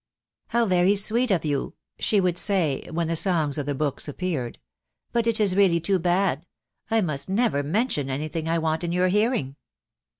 "How 0.47 0.65
very 0.65 0.95
sweet 0.95 1.29
of 1.29 1.45
you," 1.45 1.75
she 1.99 2.19
would 2.19 2.35
say, 2.35 2.87
when 2.89 3.07
the 3.07 3.15
songs 3.15 3.59
or 3.59 3.61
the 3.61 3.75
books 3.75 4.07
appeared," 4.07 4.57
but 5.13 5.27
it 5.27 5.39
is 5.39 5.55
really 5.55 5.79
too 5.79 5.99
bad— 5.99 6.43
I 6.89 7.01
must 7.01 7.29
never 7.29 7.61
mention 7.61 8.09
anything 8.09 8.49
I 8.49 8.57
want 8.57 8.83
in 8.83 8.91
your 8.91 9.09
hearing. 9.09 9.57